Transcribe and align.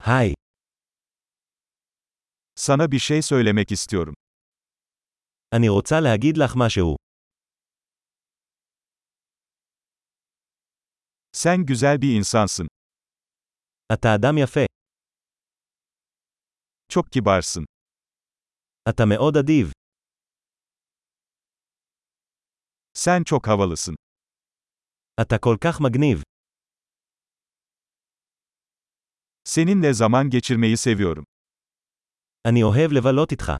היי, 0.00 0.34
Sana 2.54 2.92
bir 2.92 2.98
şey 2.98 3.22
söylemek 3.22 3.72
istiyorum. 3.72 4.14
אני 5.54 5.68
רוצה 5.68 6.00
להגיד 6.00 6.36
לך 6.36 6.52
משהו. 6.56 6.96
Sen 11.32 11.66
güzel 11.66 11.98
bir 12.02 12.16
insansın. 12.16 12.66
אתה 13.92 14.14
אדם 14.14 14.38
יפה. 14.38 14.66
Çok 16.88 17.10
kibarsın. 17.12 17.64
אתה 18.88 19.04
מאוד 19.06 19.36
אדיב. 19.36 19.72
Sen 22.94 23.24
çok 23.24 23.48
havalısın. 23.48 23.94
אתה 25.20 25.38
כל 25.38 25.56
כך 25.64 25.80
מגניב. 25.80 26.22
Seninle 29.50 29.92
zaman 29.92 30.30
geçirmeyi 30.30 30.76
seviyorum. 30.76 31.24
אני 32.48 32.62
אוהב 32.62 32.92
לבלות 32.92 33.32
איתך. 33.32 33.52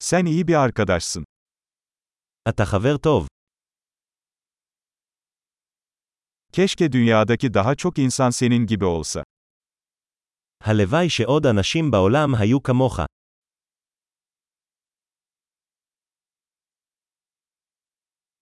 Sen 0.00 0.26
iyi 0.26 0.48
bir 0.48 0.54
arkadaşsın. 0.54 1.24
אתה 2.48 2.64
חבר 2.64 2.96
טוב. 2.96 3.26
Keşke 6.52 6.92
dünyadaki 6.92 7.54
daha 7.54 7.74
çok 7.74 7.98
insan 7.98 8.30
senin 8.30 8.66
gibi 8.66 8.84
olsa. 8.84 9.22
הלוואי 10.60 11.08
שעוד 11.10 11.46
אנשים 11.46 11.90
בעולם 11.90 12.34
היו 12.34 12.62
כמוך. 12.62 13.00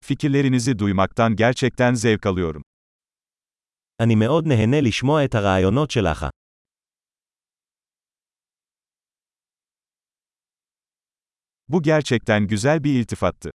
Fikirlerinizi 0.05 0.79
duymaktan 0.79 1.37
gerçekten 1.37 1.95
zevk 1.95 2.27
alıyorum. 2.27 2.63
אני 4.03 4.15
מאוד 4.15 4.45
נהנה 4.47 4.81
לשמוע 4.89 5.25
את 5.25 5.35
הרעיונות 5.35 5.91
שלך. 5.91 6.27
Bu 11.69 11.83
gerçekten 11.83 12.47
güzel 12.47 12.85
bir 12.85 12.95
iltifattı. 13.01 13.51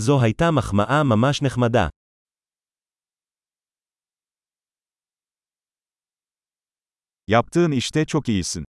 זו 0.00 0.20
הייתה 0.22 0.50
מחמאה 0.50 1.02
ממש 1.04 1.42
נחמדה. 1.42 1.88
Yaptığın 7.28 7.72
işte 7.72 8.04
çok 8.06 8.28
iyisin. 8.28 8.64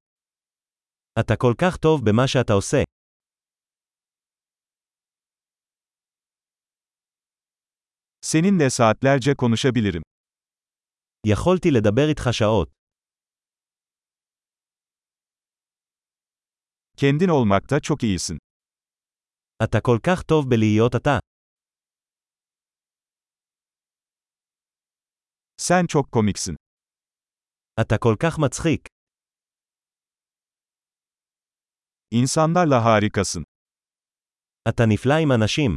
אתה 1.21 1.37
כל 1.37 1.55
כך 1.61 1.77
טוב 1.77 2.01
במה 2.05 2.29
שאתה 2.29 2.53
עושה. 2.53 2.83
Seninle 8.21 8.71
saatlerce 8.71 9.35
konuşabilirim. 9.35 10.03
יכולתי 11.27 11.69
לדבר 11.71 12.09
איתך 12.09 12.29
שעות. 12.33 12.69
Kendin 16.97 17.31
olmakta 17.31 17.81
çok 17.81 18.03
iyisin. 18.03 18.39
אתה 19.65 19.79
כל 19.81 19.99
כך 20.07 20.23
טוב 20.23 20.45
בלהיות 20.51 20.95
אתה. 20.97 21.19
Sen 25.61 25.87
çok 25.87 26.11
komiksin. 26.11 26.55
אתה 27.81 27.95
כל 27.99 28.15
כך 28.23 28.39
מצחיק. 28.39 28.89
İnsanlarla 32.11 32.85
harikasın. 32.85 33.43
אתה 34.69 34.83
נפלא 34.89 35.15
עם 35.23 35.33
אנשים. 35.33 35.77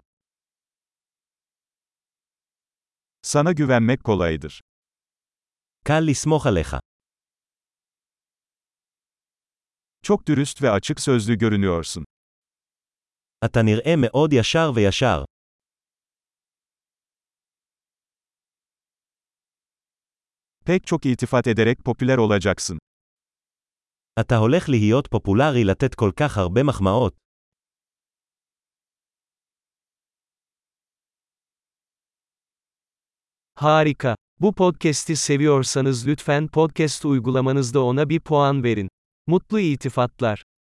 Sana 3.23 3.51
güvenmek 3.51 4.03
kolaydır. 4.03 4.61
קל 5.83 5.99
לסמוך 6.11 6.47
עליך. 6.47 6.75
Çok 10.03 10.27
dürüst 10.27 10.61
ve 10.61 10.69
açık 10.69 10.99
sözlü 10.99 11.35
görünüyorsun. 11.37 12.03
אתה 13.45 13.61
נראה 13.63 13.95
מאוד 13.95 14.33
ישר 14.33 14.71
וישר. 14.75 15.23
Pek 20.65 20.87
çok 20.87 21.05
iltifat 21.05 21.47
ederek 21.47 21.85
popüler 21.85 22.17
olacaksın. 22.17 22.77
אתה 24.19 24.35
הולך 24.37 24.69
להיות 24.69 25.07
פופולרי 25.07 25.63
לתת 25.63 25.95
כל 25.95 26.11
כך 26.19 26.37
הרבה 26.37 26.63
מחמאות. 26.63 27.13
Harika. 33.59 34.20
Bu 34.42 34.52
podcast'i 34.52 35.16
seviyorsanız 35.16 36.06
lütfen 36.06 36.48
podcast 36.48 37.04
uygulamanızda 37.04 37.82
ona 37.82 38.08
bir 38.08 38.20
puan 38.20 38.64
verin. 38.64 38.88
Mutlu 39.26 39.60
iltifatlar. 39.60 40.42